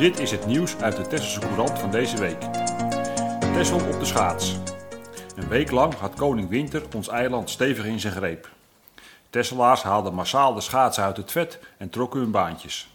Dit 0.00 0.18
is 0.18 0.30
het 0.30 0.46
nieuws 0.46 0.76
uit 0.76 0.96
de 0.96 1.06
Tesselse 1.06 1.40
Courant 1.40 1.78
van 1.78 1.90
deze 1.90 2.18
week. 2.18 2.40
Tessel 3.40 3.76
op 3.76 3.98
de 3.98 4.04
schaats. 4.04 4.56
Een 5.36 5.48
week 5.48 5.70
lang 5.70 5.94
had 5.94 6.14
koning 6.14 6.48
Winter 6.48 6.82
ons 6.94 7.08
eiland 7.08 7.50
stevig 7.50 7.84
in 7.84 8.00
zijn 8.00 8.12
greep. 8.12 8.48
Tesselaars 9.30 9.82
haalden 9.82 10.14
massaal 10.14 10.54
de 10.54 10.60
schaatsen 10.60 11.04
uit 11.04 11.16
het 11.16 11.32
vet 11.32 11.58
en 11.76 11.90
trokken 11.90 12.20
hun 12.20 12.30
baantjes. 12.30 12.90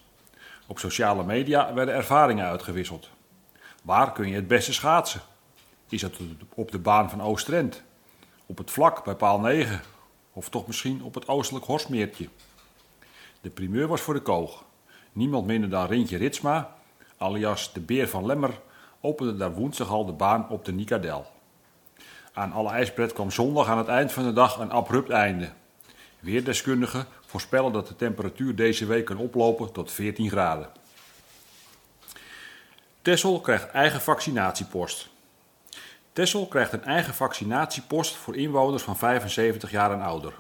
Op 0.68 0.80
sociale 0.80 1.24
media 1.24 1.74
werden 1.74 1.96
ervaringen 1.96 2.46
uitgewisseld. 2.46 3.10
Waar 3.84 4.12
kun 4.12 4.28
je 4.28 4.36
het 4.36 4.48
beste 4.48 4.74
schaatsen? 4.74 5.22
Is 5.90 6.02
dat 6.02 6.14
op 6.54 6.72
de 6.72 6.80
baan 6.80 7.10
van 7.10 7.22
Oostrent? 7.22 7.84
Op 8.46 8.58
het 8.58 8.72
vlak 8.72 9.04
bij 9.04 9.16
paal 9.16 9.40
9? 9.40 9.82
Of 10.34 10.50
toch 10.50 10.68
misschien 10.68 11.04
op 11.04 11.14
het 11.14 11.28
oostelijk 11.28 11.66
Horstmeertje? 11.66 12.30
De 13.42 13.50
primeur 13.50 13.88
was 13.88 14.02
voor 14.02 14.14
de 14.14 14.22
koog. 14.22 14.64
Niemand 15.12 15.46
minder 15.46 15.70
dan 15.70 15.88
Rintje 15.88 16.18
Ritsma, 16.18 16.76
alias 17.18 17.74
de 17.74 17.80
Beer 17.80 18.10
van 18.10 18.26
Lemmer, 18.26 18.60
opende 19.02 19.38
daar 19.38 19.54
woensdag 19.54 19.90
al 19.90 20.06
de 20.06 20.12
baan 20.12 20.50
op 20.50 20.66
de 20.66 20.72
Nicadel. 20.72 21.26
Aan 22.34 22.52
alle 22.52 22.70
ijspret 22.70 23.14
kwam 23.14 23.32
zondag 23.32 23.68
aan 23.68 23.78
het 23.78 23.88
eind 23.88 24.12
van 24.12 24.24
de 24.24 24.34
dag 24.34 24.60
een 24.60 24.72
abrupt 24.72 25.10
einde. 25.10 25.50
Weerdeskundigen 26.20 27.06
voorspellen 27.26 27.72
dat 27.72 27.88
de 27.88 27.96
temperatuur 27.96 28.56
deze 28.56 28.86
week 28.86 29.06
kan 29.06 29.18
oplopen 29.18 29.72
tot 29.72 29.92
14 29.92 30.30
graden. 30.30 30.70
Tessel 33.02 33.40
krijgt 33.40 33.70
eigen 33.70 34.02
vaccinatiepost. 34.02 35.10
Tessel 36.14 36.48
krijgt 36.48 36.74
een 36.74 36.84
eigen 36.84 37.14
vaccinatiepost 37.14 38.16
voor 38.16 38.36
inwoners 38.36 38.84
van 38.84 38.98
75 38.98 39.72
jaar 39.72 39.92
en 39.92 40.02
ouder. 40.02 40.34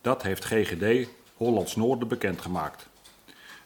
Dat 0.00 0.22
heeft 0.22 0.44
GGD 0.44 1.08
Hollands 1.36 1.76
Noorden 1.76 2.08
bekendgemaakt. 2.08 2.88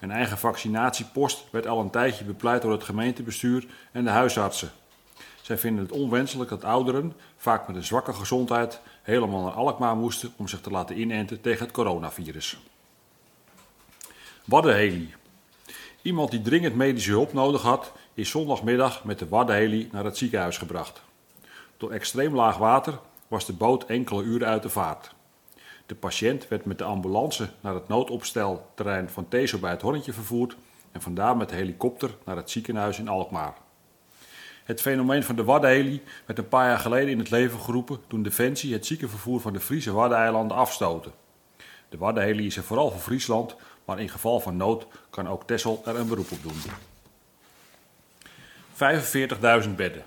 Een 0.01 0.11
eigen 0.11 0.39
vaccinatiepost 0.39 1.45
werd 1.51 1.67
al 1.67 1.81
een 1.81 1.91
tijdje 1.91 2.25
bepleit 2.25 2.63
door 2.63 2.73
het 2.73 2.85
gemeentebestuur 2.85 3.67
en 3.93 4.05
de 4.05 4.11
huisartsen. 4.11 4.71
Zij 5.43 5.59
vinden 5.59 5.83
het 5.83 5.93
onwenselijk 5.93 6.51
dat 6.51 6.65
ouderen, 6.65 7.13
vaak 7.37 7.67
met 7.67 7.77
een 7.77 7.85
zwakke 7.85 8.13
gezondheid, 8.13 8.81
helemaal 9.03 9.43
naar 9.43 9.53
Alkmaar 9.53 9.97
moesten 9.97 10.33
om 10.37 10.49
zich 10.49 10.61
te 10.61 10.71
laten 10.71 11.01
inenten 11.01 11.41
tegen 11.41 11.65
het 11.65 11.75
coronavirus. 11.75 12.59
Waddenheli. 14.45 15.15
Iemand 16.03 16.31
die 16.31 16.43
dringend 16.43 16.75
medische 16.75 17.11
hulp 17.11 17.33
nodig 17.33 17.63
had, 17.63 17.93
is 18.15 18.31
zondagmiddag 18.31 19.05
met 19.05 19.19
de 19.19 19.29
Waddenheli 19.29 19.89
naar 19.93 20.05
het 20.05 20.17
ziekenhuis 20.17 20.59
gebracht. 20.59 21.03
Door 21.77 21.91
extreem 21.91 22.35
laag 22.35 22.57
water 22.57 22.99
was 23.29 23.47
de 23.47 23.53
boot 23.53 23.85
enkele 23.85 24.23
uren 24.23 24.49
uit 24.49 24.63
de 24.63 24.69
vaart. 24.69 25.15
De 25.89 25.95
patiënt 25.95 26.49
werd 26.49 26.65
met 26.65 26.79
de 26.79 26.85
ambulance 26.85 27.51
naar 27.61 27.75
het 27.75 27.89
noodopstelterrein 27.89 29.11
van 29.11 29.29
Tezo 29.29 29.59
bij 29.59 29.71
het 29.71 29.83
Horntje 29.83 30.13
vervoerd 30.13 30.57
en 30.93 31.03
vandaar 31.03 31.37
met 31.37 31.49
de 31.49 31.55
helikopter 31.55 32.11
naar 32.25 32.37
het 32.37 32.51
ziekenhuis 32.51 32.99
in 32.99 33.09
Alkmaar. 33.09 33.55
Het 34.65 34.81
fenomeen 34.81 35.23
van 35.23 35.37
de 35.37 35.45
Waddenheli 35.45 36.03
werd 36.27 36.39
een 36.39 36.49
paar 36.49 36.69
jaar 36.69 36.79
geleden 36.79 37.09
in 37.09 37.19
het 37.19 37.31
leven 37.31 37.61
geroepen 37.61 38.01
toen 38.07 38.23
Defensie 38.23 38.73
het 38.73 38.87
ziekenvervoer 38.87 39.41
van 39.41 39.53
de 39.53 39.61
Friese 39.61 39.93
Waddeneilanden 39.93 40.57
afstoten. 40.57 41.13
De 41.89 41.99
Waddenheli 41.99 42.47
is 42.47 42.57
er 42.57 42.63
vooral 42.63 42.91
voor 42.91 43.01
Friesland, 43.01 43.57
maar 43.85 44.01
in 44.01 44.09
geval 44.09 44.41
van 44.41 44.57
nood 44.57 44.87
kan 45.11 45.29
ook 45.29 45.47
Texel 45.47 45.83
er 45.85 45.97
een 45.97 46.09
beroep 46.09 46.31
op 46.33 46.43
doen. 46.43 46.63
45.000 49.65 49.75
bedden. 49.77 50.05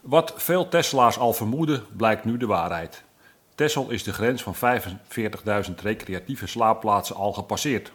Wat 0.00 0.32
veel 0.36 0.68
Tesla's 0.68 1.18
al 1.18 1.32
vermoeden, 1.32 1.84
blijkt 1.96 2.24
nu 2.24 2.36
de 2.36 2.46
waarheid. 2.46 3.08
Texel 3.60 3.90
is 3.90 4.02
de 4.02 4.12
grens 4.12 4.42
van 4.42 4.54
45.000 4.54 4.60
recreatieve 5.82 6.46
slaapplaatsen 6.46 7.16
al 7.16 7.32
gepasseerd. 7.32 7.92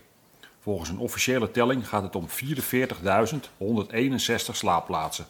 Volgens 0.62 0.90
een 0.90 0.98
officiële 0.98 1.52
telling 1.52 1.88
gaat 1.88 2.04
het 2.04 2.16
om 2.16 2.28
44.161 2.28 2.34
slaapplaatsen. 4.52 5.26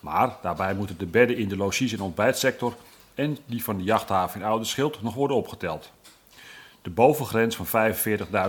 Maar 0.00 0.36
daarbij 0.42 0.74
moeten 0.74 0.98
de 0.98 1.06
bedden 1.06 1.36
in 1.36 1.48
de 1.48 1.56
logies- 1.56 1.92
en 1.92 2.00
ontbijtsector 2.00 2.76
en 3.14 3.38
die 3.46 3.64
van 3.64 3.76
de 3.76 3.82
jachthaven 3.82 4.40
in 4.40 4.46
Oude 4.46 4.64
Schild 4.64 5.02
nog 5.02 5.14
worden 5.14 5.36
opgeteld. 5.36 5.92
De 6.82 6.90
bovengrens 6.90 7.56
van 7.56 7.94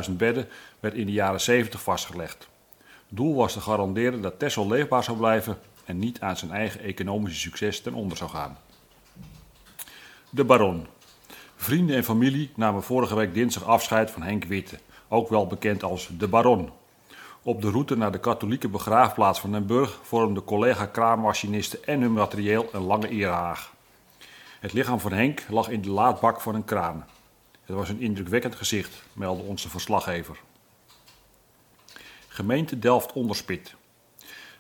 45.000 0.08 0.12
bedden 0.12 0.48
werd 0.80 0.94
in 0.94 1.06
de 1.06 1.12
jaren 1.12 1.42
70 1.42 1.82
vastgelegd. 1.82 2.48
Doel 3.10 3.36
was 3.36 3.54
te 3.54 3.62
garanderen 3.62 4.22
dat 4.22 4.40
Texel 4.40 4.68
leefbaar 4.68 5.04
zou 5.04 5.18
blijven 5.18 5.58
en 5.86 6.00
niet 6.00 6.20
aan 6.20 6.38
zijn 6.38 6.52
eigen 6.52 6.82
economische 6.82 7.40
succes 7.40 7.82
ten 7.82 7.94
onder 7.94 8.18
zou 8.18 8.30
gaan. 8.30 8.58
De 10.30 10.44
Baron. 10.44 10.96
Vrienden 11.60 11.96
en 11.96 12.04
familie 12.04 12.52
namen 12.56 12.84
vorige 12.84 13.16
week 13.16 13.34
dinsdag 13.34 13.64
afscheid 13.64 14.12
van 14.12 14.22
Henk 14.22 14.44
Witte, 14.44 14.80
ook 15.08 15.30
wel 15.30 15.48
bekend 15.48 15.84
als 15.84 16.10
de 16.18 16.28
Baron. 16.28 16.70
Op 17.44 17.62
de 17.62 17.70
route 17.70 17.98
naar 17.98 18.12
de 18.12 18.20
katholieke 18.20 18.68
begraafplaats 18.68 19.40
van 19.40 19.52
Den 19.52 19.66
Burg 19.66 20.00
vormden 20.04 20.44
collega 20.44 20.86
kraanmachinisten 20.86 21.84
en 21.84 22.02
hun 22.02 22.14
materieel 22.14 22.70
een 22.72 22.82
lange 22.82 23.10
eerhaag. 23.10 23.74
Het 24.60 24.74
lichaam 24.74 25.00
van 25.00 25.12
Henk 25.12 25.46
lag 25.50 25.70
in 25.70 25.82
de 25.82 25.90
laadbak 25.90 26.42
van 26.42 26.56
een 26.56 26.66
kraan. 26.66 27.06
Het 27.66 27.76
was 27.76 27.90
een 27.90 28.02
indrukwekkend 28.02 28.56
gezicht, 28.56 29.04
meldde 29.14 29.44
onze 29.44 29.70
verslaggever. 29.70 30.38
Gemeente 32.28 32.80
Delft-Onderspit. 32.80 33.76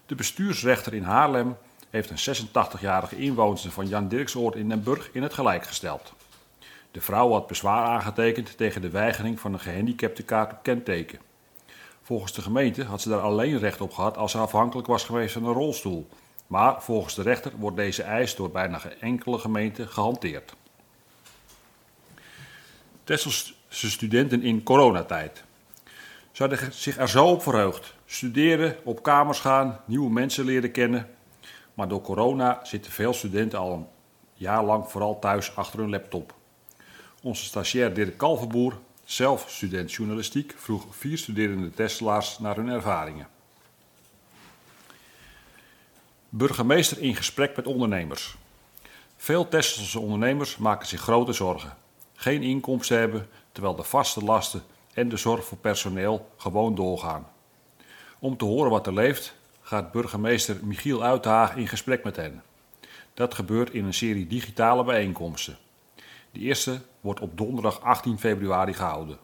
De 0.06 0.16
bestuursrechter 0.16 0.94
in 0.94 1.04
Haarlem 1.04 1.58
heeft 1.90 2.10
een 2.10 2.46
86-jarige 2.48 3.18
inwoner 3.18 3.72
van 3.72 3.88
Jan 3.88 4.08
Dirksoord 4.08 4.56
in 4.56 4.70
Den 4.70 4.84
Burg 4.84 5.10
in 5.14 5.24
het 5.24 5.34
gelijk 5.34 5.66
gesteld. 5.66 6.14
De 6.98 7.04
vrouw 7.04 7.32
had 7.32 7.48
bezwaar 7.48 7.86
aangetekend 7.86 8.58
tegen 8.58 8.82
de 8.82 8.90
weigering 8.90 9.40
van 9.40 9.54
een 9.54 9.60
gehandicapte 9.60 10.24
kaart 10.24 10.52
op 10.52 10.64
kenteken. 10.64 11.20
Volgens 12.02 12.34
de 12.34 12.42
gemeente 12.42 12.84
had 12.84 13.02
ze 13.02 13.10
daar 13.10 13.20
alleen 13.20 13.60
recht 13.60 13.82
op 13.82 13.94
gehad 13.94 14.18
als 14.18 14.32
ze 14.32 14.38
afhankelijk 14.38 14.88
was 14.88 15.04
geweest 15.04 15.34
van 15.34 15.46
een 15.46 15.54
rolstoel. 15.54 16.08
Maar 16.48 16.84
volgens 16.84 17.16
de 17.16 17.22
rechter 17.22 17.52
wordt 17.58 17.78
deze 17.78 18.04
eis 18.04 18.36
door 18.36 18.52
bijna 18.52 18.78
geen 18.78 19.00
enkele 19.00 19.38
gemeente 19.38 19.88
gehanteerd. 19.88 20.56
Tesselse 23.04 23.54
studenten 23.70 24.44
in 24.44 24.64
coronatijd. 24.64 25.44
Ze 26.32 26.44
hadden 26.44 26.74
zich 26.74 26.98
er 26.98 27.10
zo 27.10 27.26
op 27.26 27.42
verheugd. 27.42 27.96
Studeren, 28.06 28.76
op 28.84 29.04
kamers 29.04 29.40
gaan, 29.40 29.80
nieuwe 29.86 30.12
mensen 30.12 30.46
leren 30.46 30.72
kennen. 30.72 31.10
Maar 31.74 31.88
door 31.88 32.02
corona 32.02 32.60
zitten 32.64 32.92
veel 32.92 33.14
studenten 33.14 33.60
al 33.60 33.74
een 33.74 33.88
jaar 34.34 34.64
lang 34.64 34.88
vooral 34.90 35.20
thuis 35.20 35.56
achter 35.56 35.80
hun 35.80 35.90
laptop. 35.90 36.36
Onze 37.28 37.44
stagiair 37.44 37.94
Dirk 37.94 38.18
Kalverboer, 38.18 38.80
zelf 39.04 39.46
student 39.50 39.94
journalistiek, 39.94 40.54
vroeg 40.58 40.86
vier 40.90 41.18
studerende 41.18 41.72
Tesselaars 41.72 42.40
naar 42.40 42.56
hun 42.56 42.70
ervaringen. 42.70 43.28
Burgemeester 46.30 47.00
in 47.02 47.16
gesprek 47.16 47.56
met 47.56 47.68
ondernemers. 47.68 48.36
Veel 49.18 49.48
Tesselse 49.48 50.00
ondernemers 50.00 50.58
maken 50.58 50.88
zich 50.88 51.02
grote 51.02 51.34
zorgen. 51.34 51.78
Geen 52.16 52.44
inkomsten 52.44 53.00
hebben, 53.00 53.30
terwijl 53.52 53.76
de 53.76 53.84
vaste 53.84 54.24
lasten 54.24 54.64
en 54.94 55.10
de 55.10 55.18
zorg 55.18 55.46
voor 55.46 55.58
personeel 55.58 56.30
gewoon 56.38 56.76
doorgaan. 56.76 57.28
Om 58.20 58.38
te 58.38 58.46
horen 58.46 58.72
wat 58.72 58.88
er 58.88 58.94
leeft, 58.94 59.36
gaat 59.62 59.92
burgemeester 59.92 60.58
Michiel 60.64 61.04
Uithaag 61.04 61.56
in 61.56 61.68
gesprek 61.68 62.04
met 62.04 62.16
hen. 62.16 62.44
Dat 63.14 63.34
gebeurt 63.34 63.74
in 63.74 63.86
een 63.86 63.94
serie 63.94 64.28
digitale 64.28 64.84
bijeenkomsten. 64.84 65.58
De 66.32 66.40
eerste 66.40 66.82
wordt 67.02 67.20
op 67.20 67.38
donderdag 67.38 67.82
18 67.82 68.20
februari 68.20 68.74
gehouden. 68.74 69.18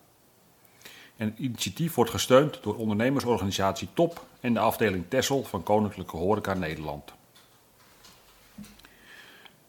En 1.18 1.30
het 1.30 1.40
initiatief 1.40 1.96
wordt 1.96 2.12
gesteund 2.12 2.60
door 2.64 2.76
ondernemersorganisatie 2.76 3.88
TOP 3.94 4.26
en 4.40 4.54
de 4.54 4.60
afdeling 4.60 5.06
Tessel 5.08 5.44
van 5.44 5.64
Koninklijke 5.64 6.18
Horeca 6.18 6.54
Nederland. 6.54 7.14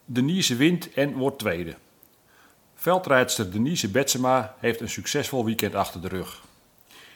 Denise 0.05 0.55
wint 0.55 0.93
en 0.93 1.13
wordt 1.13 1.39
tweede. 1.39 1.75
Veldrijdster 2.75 3.51
Denise 3.51 3.89
Betsema 3.89 4.55
heeft 4.59 4.81
een 4.81 4.89
succesvol 4.89 5.45
weekend 5.45 5.75
achter 5.75 6.01
de 6.01 6.07
rug. 6.07 6.43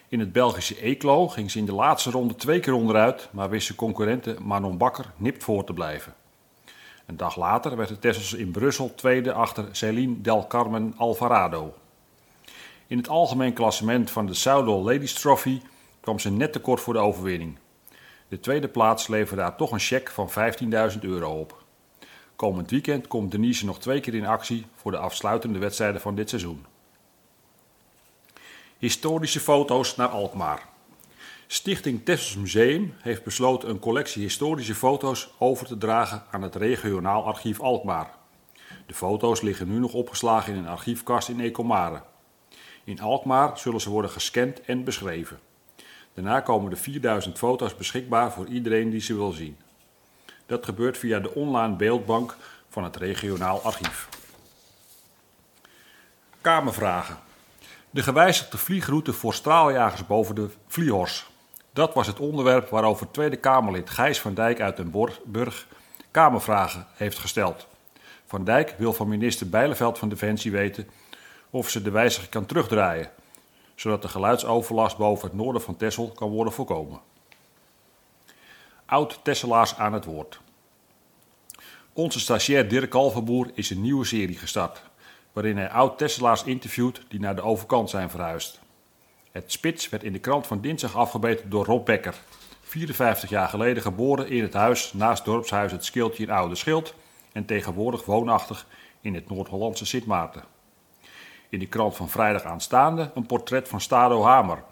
In 0.07 0.19
het 0.19 0.31
Belgische 0.31 0.81
Eeklo 0.81 1.28
ging 1.28 1.51
ze 1.51 1.57
in 1.57 1.65
de 1.65 1.74
laatste 1.74 2.12
ronde 2.12 2.36
twee 2.36 2.60
keer 2.60 2.74
onderuit, 2.74 3.30
maar 3.31 3.50
wist 3.50 3.68
ze 3.68 3.75
concurrente 3.75 4.36
Manon 4.42 4.77
Bakker 4.77 5.12
nipt 5.18 5.44
voor 5.44 5.63
te 5.63 5.74
blijven. 5.74 6.13
Een 7.09 7.17
dag 7.17 7.35
later 7.35 7.75
werd 7.75 7.89
de 7.89 8.00
Tessels 8.00 8.33
in 8.33 8.51
Brussel 8.51 8.95
tweede 8.95 9.33
achter 9.33 9.67
Celine 9.71 10.21
Del 10.21 10.47
Carmen 10.47 10.94
Alvarado. 10.97 11.73
In 12.88 12.97
het 12.97 13.09
algemeen 13.09 13.53
klassement 13.53 14.11
van 14.11 14.25
de 14.25 14.33
Southall 14.33 14.83
Ladies 14.83 15.13
Trophy 15.13 15.61
kwam 16.00 16.19
ze 16.19 16.31
net 16.31 16.51
tekort 16.51 16.81
voor 16.81 16.94
de 16.94 17.00
overwinning. 17.00 17.57
De 18.27 18.39
tweede 18.39 18.67
plaats 18.67 19.07
leverde 19.07 19.41
haar 19.41 19.56
toch 19.56 19.71
een 19.71 19.79
cheque 19.79 20.13
van 20.13 20.29
15.000 20.94 21.00
euro 21.00 21.39
op. 21.39 21.63
Komend 22.35 22.69
weekend 22.69 23.07
komt 23.07 23.31
Denise 23.31 23.65
nog 23.65 23.79
twee 23.79 24.00
keer 24.00 24.15
in 24.15 24.25
actie 24.25 24.65
voor 24.75 24.91
de 24.91 24.97
afsluitende 24.97 25.59
wedstrijden 25.59 26.01
van 26.01 26.15
dit 26.15 26.29
seizoen. 26.29 26.65
Historische 28.77 29.39
foto's 29.39 29.95
naar 29.95 30.07
Alkmaar. 30.07 30.69
Stichting 31.51 32.06
Tessels 32.06 32.36
Museum 32.36 32.94
heeft 32.98 33.24
besloten 33.24 33.69
een 33.69 33.80
collectie 33.80 34.22
historische 34.22 34.75
foto's 34.75 35.30
over 35.38 35.66
te 35.66 35.78
dragen 35.78 36.24
aan 36.31 36.42
het 36.42 36.56
regionaal 36.56 37.25
archief 37.25 37.60
Alkmaar. 37.60 38.12
De 38.86 38.94
foto's 38.94 39.42
liggen 39.42 39.68
nu 39.68 39.80
nog 39.80 39.94
opgeslagen 39.94 40.54
in 40.54 40.60
een 40.60 40.68
archiefkast 40.68 41.30
in 41.30 41.40
Ecomare. 41.40 42.01
In 42.84 43.01
Alkmaar 43.01 43.57
zullen 43.57 43.81
ze 43.81 43.90
worden 43.90 44.12
gescand 44.12 44.62
en 44.62 44.84
beschreven. 44.84 45.40
Daarna 46.13 46.40
komen 46.40 46.69
de 46.69 46.75
4000 46.75 47.38
foto's 47.38 47.75
beschikbaar 47.75 48.31
voor 48.31 48.48
iedereen 48.48 48.90
die 48.90 49.01
ze 49.01 49.16
wil 49.16 49.31
zien. 49.31 49.57
Dat 50.46 50.66
gebeurt 50.66 50.98
via 50.98 51.19
de 51.19 51.34
online 51.34 51.75
beeldbank 51.75 52.36
van 52.68 52.84
het 52.84 52.96
regionaal 52.96 53.62
archief. 53.62 54.10
Kamervragen. 56.42 57.18
De 57.90 58.04
gewijzigde 58.04 58.57
vliegroute 58.57 59.13
voor 59.13 59.34
straaljagers 59.34 60.06
boven 60.06 60.36
de 60.36 60.50
Vliehors. 60.68 61.28
Dat 61.79 61.93
was 61.93 62.07
het 62.07 62.19
onderwerp 62.19 62.69
waarover 62.69 63.11
Tweede 63.11 63.35
Kamerlid 63.35 63.89
Gijs 63.89 64.21
van 64.21 64.33
Dijk 64.33 64.61
uit 64.61 64.77
Den 64.77 64.91
Burg 65.25 65.67
Kamervragen 66.11 66.87
heeft 66.93 67.17
gesteld. 67.17 67.67
Van 68.25 68.43
Dijk 68.43 68.75
wil 68.77 68.93
van 68.93 69.07
minister 69.07 69.49
Bijleveld 69.49 69.97
van 69.97 70.09
Defensie 70.09 70.51
weten 70.51 70.89
of 71.49 71.69
ze 71.69 71.81
de 71.81 71.91
wijziging 71.91 72.31
kan 72.31 72.45
terugdraaien, 72.45 73.11
zodat 73.75 74.01
de 74.01 74.07
geluidsoverlast 74.07 74.97
boven 74.97 75.27
het 75.27 75.37
noorden 75.37 75.61
van 75.61 75.77
Texel 75.77 76.11
kan 76.11 76.29
worden 76.29 76.53
voorkomen. 76.53 76.99
Oud-Tesselaars 78.85 79.75
aan 79.75 79.93
het 79.93 80.05
woord. 80.05 80.39
Onze 81.93 82.19
stagiair 82.19 82.69
Dirk 82.69 82.89
Kalverboer 82.89 83.51
is 83.53 83.69
een 83.69 83.81
nieuwe 83.81 84.05
serie 84.05 84.37
gestart, 84.37 84.81
waarin 85.33 85.57
hij 85.57 85.69
oud-Tesselaars 85.69 86.43
interviewt 86.43 87.01
die 87.07 87.19
naar 87.19 87.35
de 87.35 87.41
overkant 87.41 87.89
zijn 87.89 88.09
verhuisd. 88.09 88.59
Het 89.31 89.51
spits 89.51 89.89
werd 89.89 90.03
in 90.03 90.13
de 90.13 90.19
krant 90.19 90.47
van 90.47 90.61
dinsdag 90.61 90.95
afgebeten 90.95 91.49
door 91.49 91.65
Rob 91.65 91.85
Becker, 91.85 92.15
54 92.61 93.29
jaar 93.29 93.47
geleden 93.47 93.83
geboren 93.83 94.29
in 94.29 94.41
het 94.41 94.53
huis 94.53 94.93
naast 94.93 95.25
dorpshuis 95.25 95.71
Het 95.71 95.85
Skiltje 95.85 96.23
in 96.23 96.29
Oude 96.29 96.55
Schild 96.55 96.93
en 97.31 97.45
tegenwoordig 97.45 98.05
woonachtig 98.05 98.67
in 99.01 99.13
het 99.13 99.29
Noord-Hollandse 99.29 99.85
Sint 99.85 100.05
Maarten. 100.05 100.43
In 101.49 101.59
de 101.59 101.67
krant 101.67 101.95
van 101.95 102.09
vrijdag 102.09 102.43
aanstaande 102.43 103.11
een 103.15 103.25
portret 103.25 103.67
van 103.67 103.81
Stado 103.81 104.23
Hamer, 104.23 104.63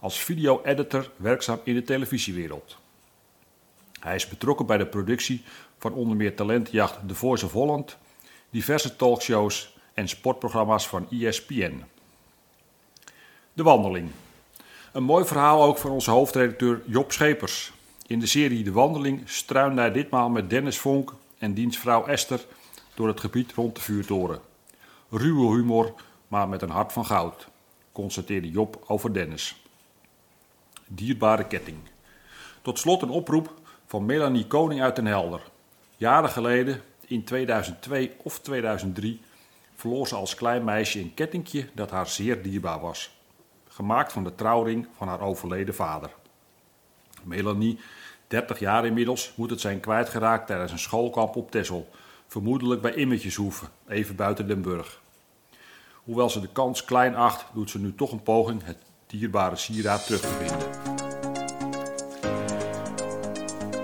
als 0.00 0.20
video-editor 0.20 1.10
werkzaam 1.16 1.60
in 1.64 1.74
de 1.74 1.82
televisiewereld. 1.82 2.78
Hij 4.00 4.14
is 4.14 4.28
betrokken 4.28 4.66
bij 4.66 4.76
de 4.76 4.86
productie 4.86 5.44
van 5.78 5.92
onder 5.92 6.16
meer 6.16 6.36
talentjacht 6.36 6.98
The 7.08 7.14
Voice 7.14 7.44
of 7.44 7.52
Holland, 7.52 7.98
diverse 8.50 8.96
talkshows 8.96 9.76
en 9.94 10.08
sportprogramma's 10.08 10.88
van 10.88 11.06
ESPN. 11.10 11.84
De 13.52 13.62
wandeling. 13.62 14.10
Een 14.92 15.02
mooi 15.02 15.24
verhaal 15.24 15.64
ook 15.64 15.78
van 15.78 15.90
onze 15.90 16.10
hoofdredacteur 16.10 16.82
Job 16.86 17.12
Schepers. 17.12 17.72
In 18.06 18.18
de 18.20 18.26
serie 18.26 18.64
De 18.64 18.72
Wandeling 18.72 19.28
struinde 19.28 19.80
hij 19.80 19.92
ditmaal 19.92 20.28
met 20.28 20.50
Dennis 20.50 20.78
Vonk 20.78 21.14
en 21.38 21.54
diens 21.54 21.78
vrouw 21.78 22.06
Esther 22.06 22.46
door 22.94 23.08
het 23.08 23.20
gebied 23.20 23.52
rond 23.52 23.74
de 23.74 23.80
vuurtoren. 23.80 24.40
Ruwe 25.10 25.56
humor, 25.56 25.94
maar 26.28 26.48
met 26.48 26.62
een 26.62 26.70
hart 26.70 26.92
van 26.92 27.06
goud, 27.06 27.48
constateerde 27.92 28.50
Job 28.50 28.84
over 28.86 29.12
Dennis. 29.12 29.62
Dierbare 30.86 31.46
ketting. 31.46 31.78
Tot 32.62 32.78
slot 32.78 33.02
een 33.02 33.10
oproep 33.10 33.54
van 33.86 34.06
Melanie 34.06 34.46
Koning 34.46 34.82
uit 34.82 34.96
Den 34.96 35.06
Helder. 35.06 35.40
Jaren 35.96 36.30
geleden, 36.30 36.82
in 37.06 37.24
2002 37.24 38.12
of 38.22 38.40
2003, 38.40 39.20
verloor 39.74 40.08
ze 40.08 40.14
als 40.14 40.34
klein 40.34 40.64
meisje 40.64 40.98
een 40.98 41.14
kettingje 41.14 41.68
dat 41.74 41.90
haar 41.90 42.06
zeer 42.06 42.42
dierbaar 42.42 42.80
was. 42.80 43.18
Gemaakt 43.72 44.12
van 44.12 44.24
de 44.24 44.34
trouwring 44.34 44.86
van 44.96 45.08
haar 45.08 45.20
overleden 45.20 45.74
vader. 45.74 46.10
Melanie, 47.22 47.78
30 48.26 48.58
jaar 48.58 48.86
inmiddels, 48.86 49.32
moet 49.36 49.50
het 49.50 49.60
zijn 49.60 49.80
kwijtgeraakt 49.80 50.46
tijdens 50.46 50.72
een 50.72 50.78
schoolkamp 50.78 51.36
op 51.36 51.50
Texel. 51.50 51.88
Vermoedelijk 52.26 52.80
bij 52.80 52.94
Immetjeshoeven, 52.94 53.68
even 53.88 54.16
buiten 54.16 54.46
Den. 54.46 54.84
Hoewel 55.94 56.30
ze 56.30 56.40
de 56.40 56.48
kans 56.52 56.84
klein 56.84 57.14
acht, 57.14 57.44
doet 57.52 57.70
ze 57.70 57.78
nu 57.78 57.94
toch 57.94 58.12
een 58.12 58.22
poging 58.22 58.64
het 58.64 58.78
dierbare 59.06 59.56
sieraad 59.56 60.06
terug 60.06 60.20
te 60.20 60.28
vinden. 60.28 60.68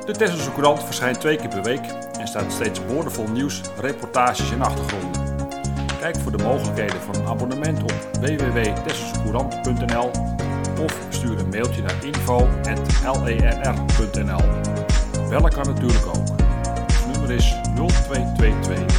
De 0.07 0.13
Tesselse 0.13 0.53
Courant 0.53 0.85
verschijnt 0.85 1.21
twee 1.21 1.37
keer 1.37 1.49
per 1.49 1.63
week 1.63 1.85
en 2.19 2.29
staat 2.29 2.53
steeds 2.53 2.87
boordevol 2.87 3.29
nieuws, 3.29 3.61
reportages 3.81 4.51
en 4.51 4.63
achtergronden. 4.63 5.36
Kijk 6.07 6.19
voor 6.19 6.37
de 6.37 6.43
mogelijkheden 6.43 7.01
van 7.01 7.15
een 7.15 7.27
abonnement 7.27 7.83
op 7.83 7.93
www.tesselsecourant.nl 8.21 10.11
of 10.85 11.07
stuur 11.09 11.39
een 11.39 11.49
mailtje 11.49 11.83
naar 11.83 12.05
info.lerr.nl. 12.05 12.81
Bellen 15.29 15.51
kan 15.51 15.67
natuurlijk 15.67 16.07
ook. 16.07 16.29
Het 16.93 17.07
nummer 17.13 17.31
is 17.31 17.55
0222 17.75 18.96